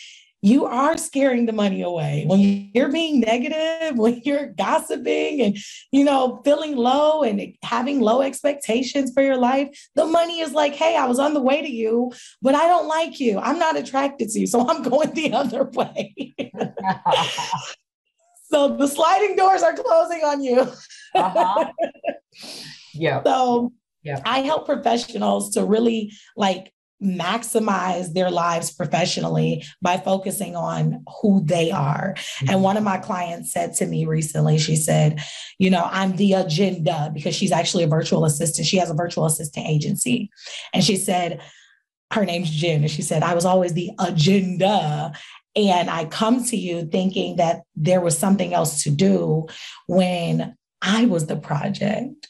[0.44, 2.24] you are scaring the money away.
[2.26, 5.56] When you're being negative, when you're gossiping and,
[5.90, 10.74] you know, feeling low and having low expectations for your life, the money is like,
[10.74, 13.38] hey, I was on the way to you, but I don't like you.
[13.38, 14.46] I'm not attracted to you.
[14.46, 16.34] So I'm going the other way.
[18.50, 20.70] so the sliding doors are closing on you.
[21.14, 21.72] uh-huh.
[22.96, 23.22] Yeah.
[23.24, 23.72] So
[24.04, 24.20] yeah.
[24.24, 31.70] I help professionals to really like maximize their lives professionally by focusing on who they
[31.70, 32.14] are.
[32.40, 32.62] And mm-hmm.
[32.62, 35.22] one of my clients said to me recently, she said,
[35.58, 38.66] You know, I'm the agenda because she's actually a virtual assistant.
[38.66, 40.30] She has a virtual assistant agency.
[40.72, 41.42] And she said,
[42.12, 42.82] Her name's Jen.
[42.82, 45.12] And she said, I was always the agenda.
[45.56, 49.46] And I come to you thinking that there was something else to do
[49.86, 52.28] when I was the project.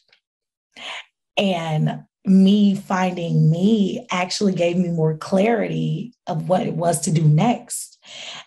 [1.37, 7.23] And me finding me actually gave me more clarity of what it was to do
[7.23, 7.99] next.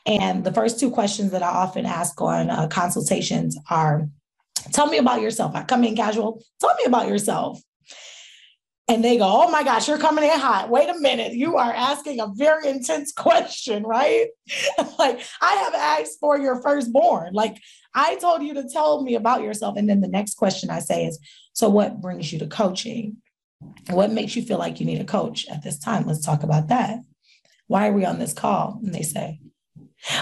[0.06, 4.10] And the first two questions that I often ask on uh, consultations are
[4.74, 5.56] Tell me about yourself.
[5.56, 7.62] I come in casual, tell me about yourself.
[8.90, 10.70] And they go, Oh my gosh, you're coming in hot.
[10.70, 11.34] Wait a minute.
[11.34, 14.28] You are asking a very intense question, right?
[15.00, 17.34] like, I have asked for your firstborn.
[17.34, 17.58] Like,
[17.94, 19.78] I told you to tell me about yourself.
[19.78, 21.20] And then the next question I say is,
[21.54, 23.18] So, what brings you to coaching?
[23.90, 26.06] What makes you feel like you need a coach at this time?
[26.06, 27.00] Let's talk about that.
[27.68, 28.80] Why are we on this call?
[28.84, 29.40] And they say,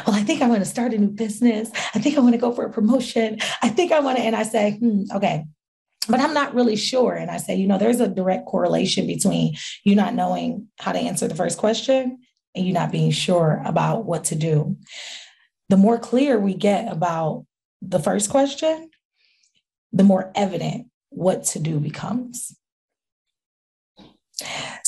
[0.06, 1.70] well, I think I want to start a new business.
[1.94, 3.40] I think I want to go for a promotion.
[3.62, 5.46] I think I want to, and I say, hmm, okay,
[6.08, 7.14] but I'm not really sure.
[7.14, 11.00] And I say, you know, there's a direct correlation between you not knowing how to
[11.00, 12.20] answer the first question
[12.56, 14.78] and you not being sure about what to do.
[15.70, 17.46] The more clear we get about
[17.82, 18.90] the first question,
[19.92, 22.56] the more evident what to do becomes.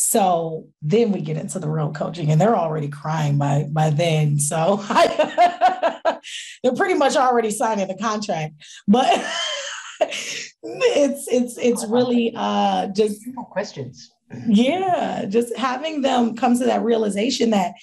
[0.09, 4.39] So then we get into the real coaching, and they're already crying by by then.
[4.39, 6.17] So I,
[6.63, 8.53] they're pretty much already signing the contract,
[8.87, 9.05] but
[9.99, 14.09] it's it's it's really uh, just questions.
[14.47, 17.73] Yeah, just having them come to that realization that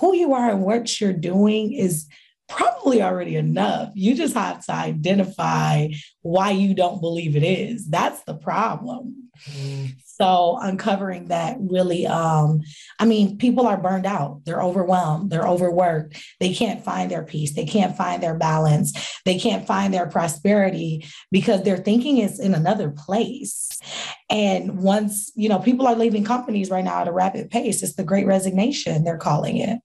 [0.00, 2.06] who you are and what you're doing is
[2.48, 3.90] probably already enough.
[3.94, 5.88] You just have to identify
[6.22, 7.86] why you don't believe it is.
[7.88, 9.28] That's the problem.
[9.50, 9.96] Mm.
[10.20, 12.62] So uncovering that really, um,
[12.98, 14.40] I mean, people are burned out.
[14.44, 15.30] They're overwhelmed.
[15.30, 16.20] They're overworked.
[16.40, 17.54] They can't find their peace.
[17.54, 18.92] They can't find their balance.
[19.24, 23.68] They can't find their prosperity because their thinking is in another place.
[24.28, 27.82] And once, you know, people are leaving companies right now at a rapid pace.
[27.82, 29.78] It's the great resignation, they're calling it.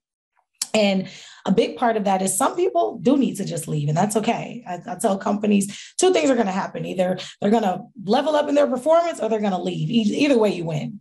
[0.74, 1.08] And
[1.45, 4.15] a big part of that is some people do need to just leave, and that's
[4.15, 4.63] okay.
[4.67, 8.36] I, I tell companies two things are going to happen either they're going to level
[8.36, 9.89] up in their performance or they're going to leave.
[9.89, 10.99] Either way, you win.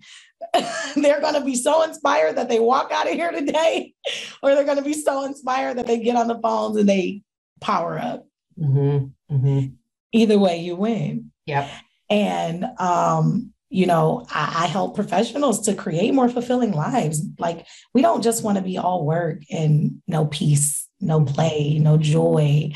[0.97, 3.95] they're going to be so inspired that they walk out of here today,
[4.43, 7.23] or they're going to be so inspired that they get on the phones and they
[7.61, 8.27] power up.
[8.59, 9.35] Mm-hmm.
[9.35, 9.67] Mm-hmm.
[10.13, 11.31] Either way, you win.
[11.47, 11.71] Yep.
[12.11, 17.23] And um, you know, I, I, help professionals to create more fulfilling lives.
[17.39, 21.97] Like we don't just want to be all work and no peace, no play, no
[21.97, 22.73] joy.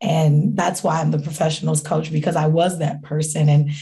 [0.00, 3.50] And that's why I'm the professionals coach because I was that person.
[3.50, 3.72] And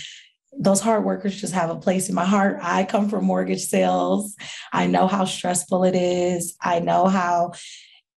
[0.58, 2.58] those hard workers just have a place in my heart.
[2.60, 4.34] I come from mortgage sales.
[4.72, 6.56] I know how stressful it is.
[6.60, 7.52] I know how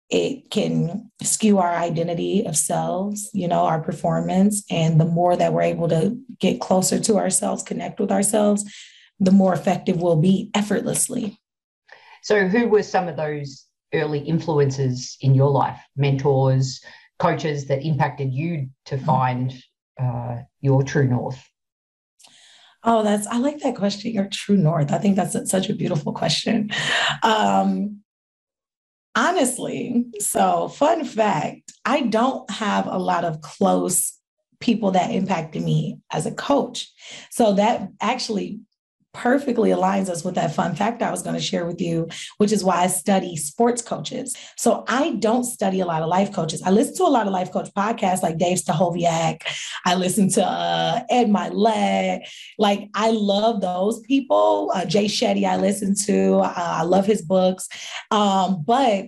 [0.10, 4.64] it can skew our identity of selves, you know, our performance.
[4.70, 8.64] And the more that we're able to get closer to ourselves, connect with ourselves,
[9.20, 11.40] the more effective we'll be effortlessly.
[12.22, 16.82] So, who were some of those early influences in your life, mentors,
[17.20, 19.06] coaches that impacted you to mm-hmm.
[19.06, 19.64] find
[20.02, 21.44] uh, your true north?
[22.84, 24.92] Oh, that's, I like that question, your true north.
[24.92, 26.70] I think that's such a beautiful question.
[27.24, 28.02] Um,
[29.16, 34.20] Honestly, so fun fact I don't have a lot of close
[34.60, 36.92] people that impacted me as a coach.
[37.30, 38.60] So that actually
[39.16, 42.52] perfectly aligns us with that fun fact I was going to share with you, which
[42.52, 44.36] is why I study sports coaches.
[44.58, 46.62] So I don't study a lot of life coaches.
[46.62, 49.42] I listen to a lot of life coach podcasts like Dave Stachowiak.
[49.86, 52.28] I listen to uh, Ed Mylett.
[52.60, 54.72] Like I love those people.
[54.76, 56.40] Uh, Jay Shetty, I listen to.
[56.40, 57.70] Uh, I love his books.
[58.12, 59.06] Um, but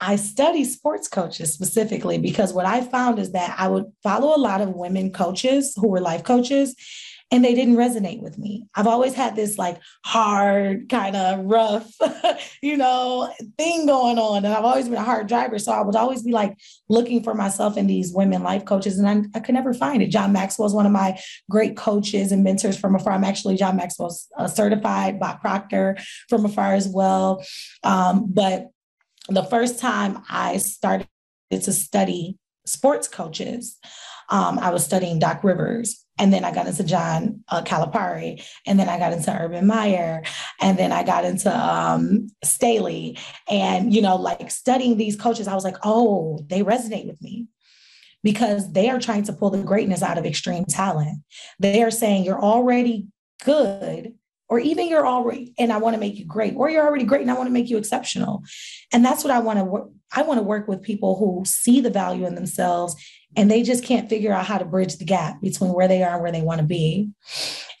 [0.00, 4.40] I study sports coaches specifically because what I found is that I would follow a
[4.40, 6.74] lot of women coaches who were life coaches
[7.32, 8.66] and they didn't resonate with me.
[8.74, 11.90] I've always had this like hard, kind of rough,
[12.62, 14.44] you know, thing going on.
[14.44, 15.58] And I've always been a hard driver.
[15.58, 16.58] So I would always be like
[16.90, 20.08] looking for myself in these women life coaches, and I, I could never find it.
[20.08, 21.18] John Maxwell is one of my
[21.50, 23.14] great coaches and mentors from afar.
[23.14, 25.96] I'm actually John Maxwell's uh, certified by Proctor
[26.28, 27.42] from afar as well.
[27.82, 28.68] Um, but
[29.30, 31.08] the first time I started
[31.50, 33.78] to study sports coaches,
[34.28, 36.01] um, I was studying Doc Rivers.
[36.18, 40.22] And then I got into John uh, Calipari, and then I got into Urban Meyer,
[40.60, 43.18] and then I got into um, Staley.
[43.48, 47.46] And, you know, like studying these coaches, I was like, oh, they resonate with me
[48.22, 51.22] because they are trying to pull the greatness out of extreme talent.
[51.58, 53.08] They are saying you're already
[53.44, 54.14] good,
[54.48, 57.22] or even you're already, and I want to make you great, or you're already great
[57.22, 58.42] and I want to make you exceptional.
[58.92, 59.88] And that's what I want to work.
[60.14, 62.94] I want to work with people who see the value in themselves
[63.36, 66.14] and they just can't figure out how to bridge the gap between where they are
[66.14, 67.10] and where they want to be.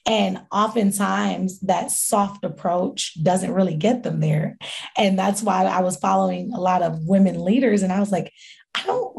[0.06, 4.58] And oftentimes that soft approach doesn't really get them there.
[4.96, 8.32] And that's why I was following a lot of women leaders and I was like,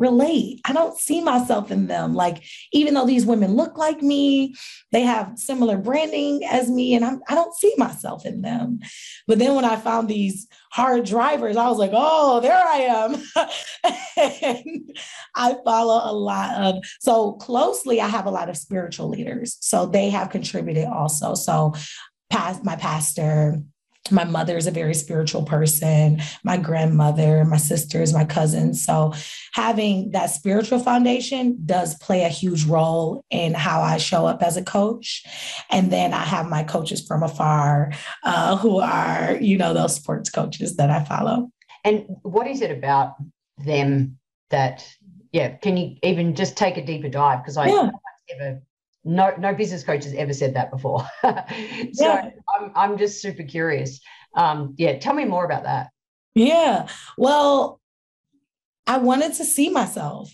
[0.03, 0.59] relate.
[0.65, 2.13] I don't see myself in them.
[2.13, 4.53] Like, even though these women look like me,
[4.91, 8.79] they have similar branding as me, and I'm, I don't see myself in them.
[9.27, 14.83] But then when I found these hard drivers, I was like, oh, there I am.
[15.35, 19.57] I follow a lot of, so closely, I have a lot of spiritual leaders.
[19.61, 21.33] So they have contributed also.
[21.33, 21.73] So,
[22.29, 23.61] past my pastor,
[24.11, 28.85] my mother is a very spiritual person, my grandmother, my sisters, my cousins.
[28.85, 29.13] So,
[29.53, 34.57] having that spiritual foundation does play a huge role in how I show up as
[34.57, 35.23] a coach.
[35.71, 40.29] And then I have my coaches from afar uh, who are, you know, those sports
[40.29, 41.49] coaches that I follow.
[41.85, 43.15] And what is it about
[43.57, 44.17] them
[44.49, 44.87] that,
[45.31, 47.39] yeah, can you even just take a deeper dive?
[47.39, 47.89] Because I yeah.
[48.31, 48.61] ever
[49.03, 51.07] no no business coach has ever said that before.
[51.93, 52.29] So yeah.
[52.55, 53.99] I'm, I'm just super curious.
[54.35, 55.89] Um yeah tell me more about that.
[56.35, 56.87] Yeah.
[57.17, 57.79] Well
[58.87, 60.31] i wanted to see myself.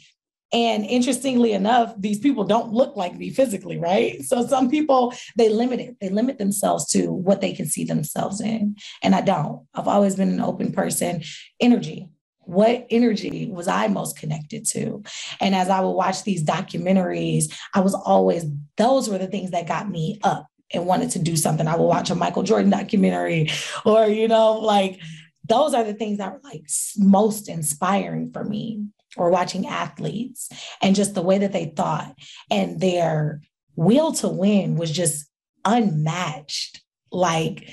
[0.52, 4.22] And interestingly enough these people don't look like me physically right?
[4.24, 5.98] So some people they limit it.
[6.00, 8.76] They limit themselves to what they can see themselves in.
[9.04, 9.66] And i don't.
[9.74, 11.24] I've always been an open person.
[11.60, 12.10] Energy
[12.50, 15.04] what energy was I most connected to?
[15.40, 19.68] And as I would watch these documentaries, I was always, those were the things that
[19.68, 21.68] got me up and wanted to do something.
[21.68, 23.52] I would watch a Michael Jordan documentary
[23.86, 25.00] or, you know, like
[25.48, 26.66] those are the things that were like
[26.98, 30.50] most inspiring for me or watching athletes
[30.82, 32.16] and just the way that they thought
[32.50, 33.42] and their
[33.76, 35.30] will to win was just
[35.66, 36.82] unmatched.
[37.12, 37.70] Like,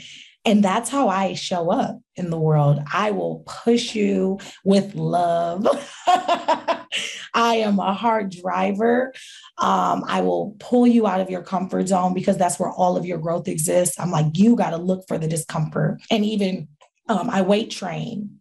[0.47, 2.81] and that's how I show up in the world.
[2.93, 5.67] I will push you with love.
[6.07, 6.87] I
[7.35, 9.13] am a hard driver.
[9.59, 13.05] Um, I will pull you out of your comfort zone because that's where all of
[13.05, 13.99] your growth exists.
[13.99, 16.01] I'm like, you got to look for the discomfort.
[16.11, 16.69] And even
[17.09, 18.36] um, I weight train.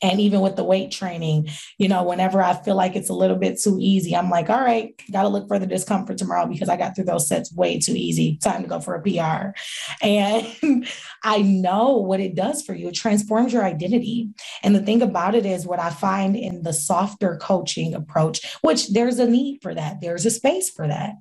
[0.00, 3.36] And even with the weight training, you know, whenever I feel like it's a little
[3.36, 6.68] bit too easy, I'm like, all right, got to look for the discomfort tomorrow because
[6.68, 8.36] I got through those sets way too easy.
[8.36, 9.58] Time to go for a PR.
[10.08, 10.86] And
[11.24, 12.88] I know what it does for you.
[12.88, 14.30] It transforms your identity.
[14.62, 18.90] And the thing about it is, what I find in the softer coaching approach, which
[18.90, 21.14] there's a need for that, there's a space for that.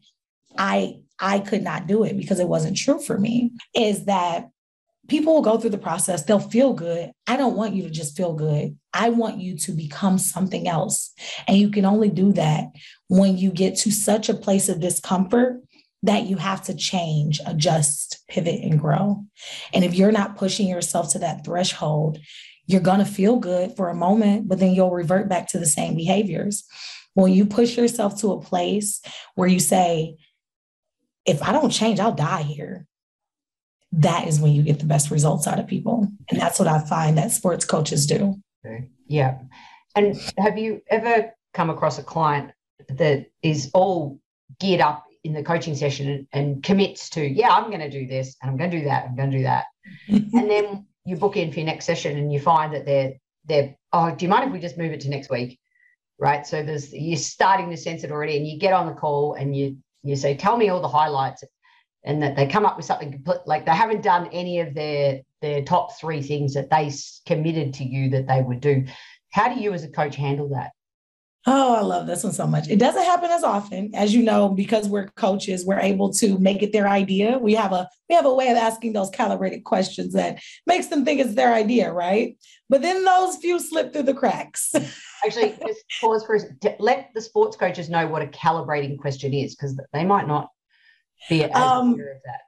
[0.58, 4.50] I I could not do it because it wasn't true for me, is that
[5.08, 7.12] people will go through the process, they'll feel good.
[7.26, 8.78] I don't want you to just feel good.
[8.94, 11.14] I want you to become something else.
[11.48, 12.66] And you can only do that
[13.08, 15.62] when you get to such a place of discomfort
[16.04, 19.24] that you have to change, adjust, pivot, and grow.
[19.74, 22.20] And if you're not pushing yourself to that threshold,
[22.66, 25.66] you're going to feel good for a moment, but then you'll revert back to the
[25.66, 26.66] same behaviors.
[27.14, 29.02] When you push yourself to a place
[29.36, 30.18] where you say,
[31.26, 32.86] if I don't change, I'll die here
[33.92, 36.08] that is when you get the best results out of people.
[36.30, 38.36] And that's what I find that sports coaches do.
[39.08, 39.40] Yeah.
[39.96, 42.52] And have you ever come across a client
[42.90, 44.20] that is all
[44.60, 48.36] geared up in the coaching session and, commits to, yeah, I'm going to do this
[48.42, 49.66] and I'm going to do that, I'm going to do that.
[50.08, 53.14] and then you book in for your next session and you find that they're,
[53.46, 55.60] they're, oh, do you mind if we just move it to next week?
[56.20, 56.46] Right.
[56.46, 59.56] So there's, you're starting to sense it already and you get on the call and
[59.56, 61.44] you, you say, tell me all the highlights
[62.08, 65.22] and that they come up with something complete, like they haven't done any of their
[65.42, 66.92] their top three things that they
[67.28, 68.86] committed to you that they would do.
[69.32, 70.72] How do you as a coach handle that?
[71.46, 72.68] Oh, I love this one so much.
[72.68, 76.64] It doesn't happen as often, as you know, because we're coaches, we're able to make
[76.64, 77.38] it their idea.
[77.38, 81.06] We have a we have a way of asking those calibrated questions that makes them
[81.06, 82.38] think it's their idea, right?
[82.70, 84.74] But then those few slip through the cracks.
[85.26, 89.56] Actually, just pause for a let the sports coaches know what a calibrating question is,
[89.56, 90.50] because they might not
[91.30, 92.42] be as um, that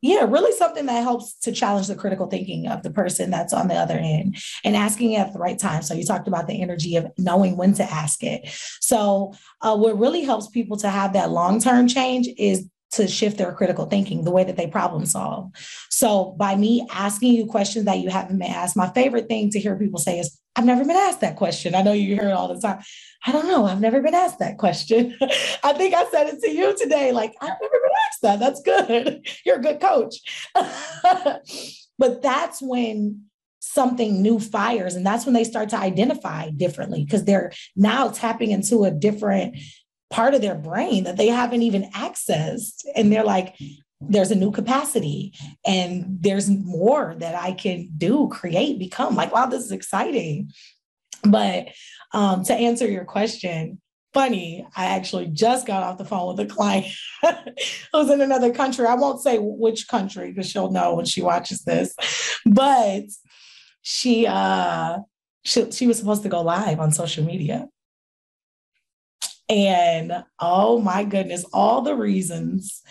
[0.00, 3.66] yeah, really something that helps to challenge the critical thinking of the person that's on
[3.66, 5.82] the other end and asking it at the right time.
[5.82, 8.48] So you talked about the energy of knowing when to ask it.
[8.80, 13.52] So uh, what really helps people to have that long-term change is to shift their
[13.52, 15.50] critical thinking, the way that they problem solve.
[15.90, 19.60] So by me asking you questions that you haven't been asked, my favorite thing to
[19.60, 21.76] hear people say is, I've never been asked that question.
[21.76, 22.82] I know you hear it all the time.
[23.24, 23.64] I don't know.
[23.64, 25.16] I've never been asked that question.
[25.62, 27.12] I think I said it to you today.
[27.12, 28.40] Like, I've never been asked that.
[28.40, 29.24] That's good.
[29.46, 30.16] You're a good coach.
[31.96, 33.26] but that's when
[33.60, 34.96] something new fires.
[34.96, 39.58] And that's when they start to identify differently because they're now tapping into a different
[40.10, 42.84] part of their brain that they haven't even accessed.
[42.96, 43.54] And they're like,
[44.00, 45.34] there's a new capacity
[45.66, 49.16] and there's more that I can do, create, become.
[49.16, 50.50] Like, wow, this is exciting.
[51.24, 51.68] But
[52.12, 53.80] um, to answer your question,
[54.14, 56.86] funny, I actually just got off the phone with a client
[57.92, 58.86] who's in another country.
[58.86, 61.94] I won't say which country because she'll know when she watches this,
[62.46, 63.04] but
[63.82, 64.98] she uh
[65.44, 67.68] she, she was supposed to go live on social media
[69.48, 72.82] and oh my goodness, all the reasons.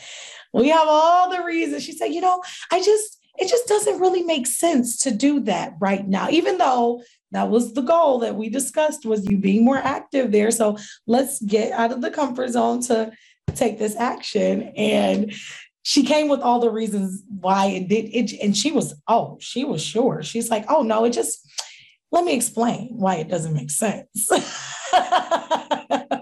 [0.57, 1.83] We have all the reasons.
[1.83, 2.41] She said, you know,
[2.71, 7.03] I just, it just doesn't really make sense to do that right now, even though
[7.31, 10.49] that was the goal that we discussed was you being more active there.
[10.49, 13.11] So let's get out of the comfort zone to
[13.53, 14.73] take this action.
[14.75, 15.33] And
[15.83, 18.33] she came with all the reasons why it did it.
[18.41, 20.23] And she was, oh, she was sure.
[20.23, 21.47] She's like, oh no, it just
[22.11, 24.27] let me explain why it doesn't make sense.
[24.93, 26.15] I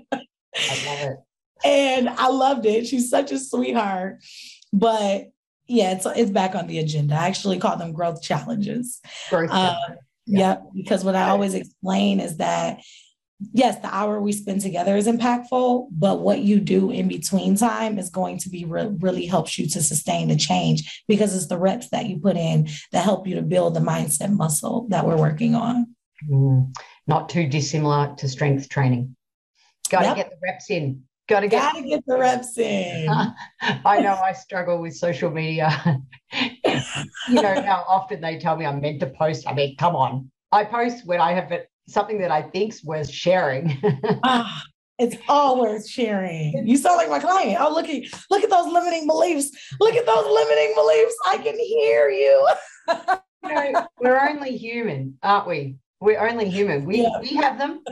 [0.85, 1.24] love it.
[1.65, 2.87] And I loved it.
[2.87, 4.23] She's such a sweetheart.
[4.71, 5.31] But
[5.67, 7.15] yeah, it's it's back on the agenda.
[7.15, 9.01] I actually call them growth challenges.
[9.29, 9.75] Growth uh,
[10.25, 10.39] yeah.
[10.39, 12.81] yeah, because what I always explain is that
[13.53, 17.99] yes, the hour we spend together is impactful, but what you do in between time
[17.99, 21.57] is going to be re- really helps you to sustain the change because it's the
[21.57, 25.17] reps that you put in that help you to build the mindset muscle that we're
[25.17, 25.95] working on.
[26.29, 26.75] Mm,
[27.07, 29.15] not too dissimilar to strength training.
[29.89, 30.15] Got to yep.
[30.15, 31.03] get the reps in.
[31.27, 33.09] Got to get, Gotta get the reps in.
[33.61, 35.99] I know I struggle with social media.
[36.33, 39.47] you know how often they tell me I'm meant to post.
[39.47, 40.29] I mean, come on.
[40.51, 41.51] I post when I have
[41.87, 43.75] something that I think's worth sharing.
[44.23, 44.63] ah,
[44.99, 46.63] it's all worth sharing.
[46.67, 47.57] You sound like my client.
[47.59, 49.49] Oh, look at look at those limiting beliefs.
[49.79, 51.15] Look at those limiting beliefs.
[51.25, 52.47] I can hear you.
[53.49, 55.75] you know, we're only human, aren't we?
[56.05, 56.85] We're only human.
[56.85, 57.19] We yeah.
[57.19, 57.83] we have them.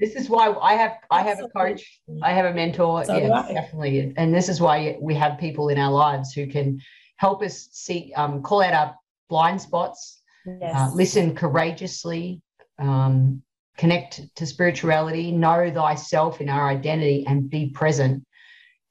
[0.00, 2.00] This is why I have I have a coach.
[2.22, 3.04] I have a mentor.
[3.04, 4.12] So yeah, definitely.
[4.16, 6.80] And this is why we have people in our lives who can
[7.16, 8.96] help us see, um, call out our
[9.28, 10.74] blind spots, yes.
[10.74, 12.40] uh, listen courageously,
[12.78, 13.42] um,
[13.76, 18.24] connect to spirituality, know thyself in our identity, and be present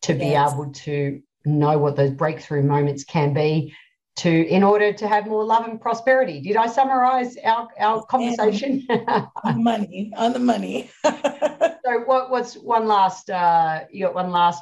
[0.04, 0.20] to yes.
[0.22, 3.74] be able to know what those breakthrough moments can be
[4.20, 6.42] to in order to have more love and prosperity.
[6.42, 8.86] Did I summarize our, our conversation?
[8.90, 10.92] on the money, on the money.
[11.06, 14.62] so what, what's one last uh, you got one last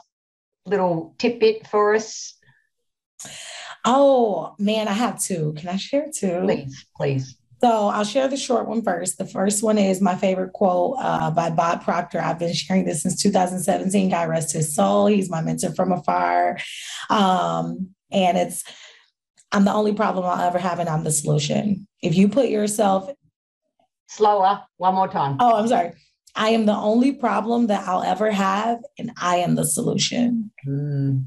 [0.65, 2.35] little tidbit for us?
[3.83, 5.53] Oh man, I have two.
[5.57, 6.41] Can I share two?
[6.41, 7.37] Please, please.
[7.59, 9.17] So I'll share the short one first.
[9.17, 12.19] The first one is my favorite quote uh, by Bob Proctor.
[12.19, 14.09] I've been sharing this since 2017.
[14.09, 15.07] God rest his soul.
[15.07, 16.59] He's my mentor from afar.
[17.09, 18.63] Um, and it's
[19.51, 21.87] I'm the only problem I'll ever have, and I'm the solution.
[22.01, 23.09] If you put yourself
[24.07, 25.37] slower, one more time.
[25.39, 25.93] Oh, I'm sorry.
[26.35, 30.51] I am the only problem that I'll ever have, and I am the solution.
[30.67, 31.25] Mm.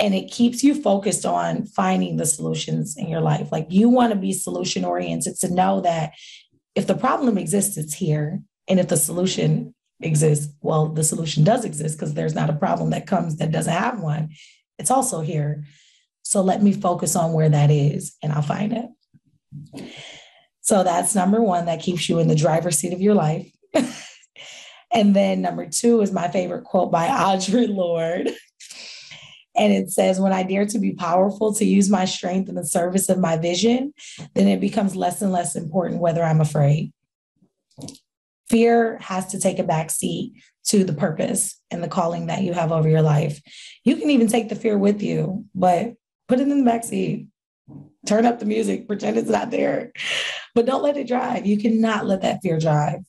[0.00, 3.52] And it keeps you focused on finding the solutions in your life.
[3.52, 6.12] Like you want to be solution oriented to know that
[6.74, 8.40] if the problem exists, it's here.
[8.68, 12.90] And if the solution exists, well, the solution does exist because there's not a problem
[12.90, 14.30] that comes that doesn't have one.
[14.78, 15.64] It's also here.
[16.28, 19.90] So let me focus on where that is and I'll find it.
[20.60, 23.50] So that's number one, that keeps you in the driver's seat of your life.
[24.92, 28.28] and then number two is my favorite quote by Audre Lorde.
[29.56, 32.66] And it says, When I dare to be powerful, to use my strength in the
[32.66, 33.94] service of my vision,
[34.34, 36.92] then it becomes less and less important whether I'm afraid.
[38.50, 40.34] Fear has to take a back seat
[40.66, 43.40] to the purpose and the calling that you have over your life.
[43.82, 45.94] You can even take the fear with you, but
[46.28, 47.26] put it in the back seat,
[48.06, 49.92] turn up the music, pretend it's not there,
[50.54, 51.46] but don't let it drive.
[51.46, 53.00] You cannot let that fear drive.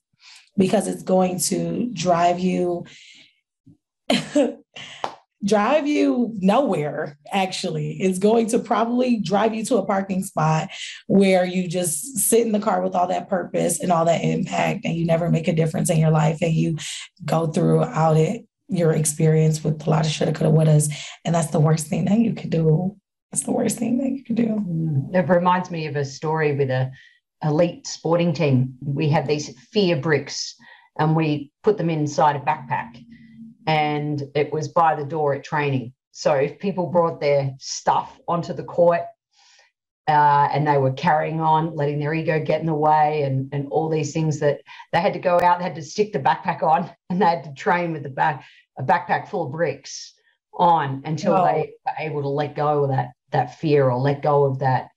[0.57, 2.85] because it's going to drive you
[5.45, 7.91] drive you nowhere actually.
[8.01, 10.69] It's going to probably drive you to a parking spot
[11.07, 14.81] where you just sit in the car with all that purpose and all that impact
[14.83, 16.77] and you never make a difference in your life and you
[17.23, 20.93] go throughout it your experience with a lot of shoulda coulda wouldas.
[21.25, 22.95] And that's the worst thing that you could do
[23.31, 25.15] it's the worst thing that you can do mm.
[25.15, 26.91] it reminds me of a story with a
[27.43, 30.55] elite sporting team we had these fear bricks
[30.97, 32.97] and we put them inside a backpack
[33.69, 35.93] and it was by the door at training.
[36.11, 39.01] So if people brought their stuff onto the court
[40.07, 43.67] uh, and they were carrying on, letting their ego get in the way, and, and
[43.69, 44.61] all these things that
[44.91, 47.43] they had to go out, they had to stick the backpack on, and they had
[47.43, 48.43] to train with the back
[48.77, 50.13] a backpack full of bricks
[50.53, 51.45] on until oh.
[51.45, 54.89] they were able to let go of that that fear or let go of that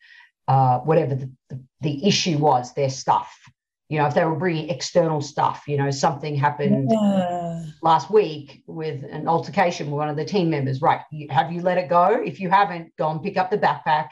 [0.49, 3.39] uh, whatever the, the, the issue was, their stuff
[3.93, 7.66] you know, if they were bringing external stuff, you know, something happened yeah.
[7.83, 11.03] last week with an altercation with one of the team members, right?
[11.11, 12.22] You, have you let it go?
[12.24, 14.09] If you haven't, go and pick up the backpack,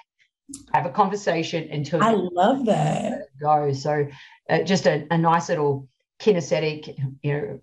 [0.75, 3.73] have a conversation until I love that go.
[3.73, 4.07] So,
[4.51, 5.89] uh, just a, a, nice little
[6.21, 7.61] kinesthetic, you know,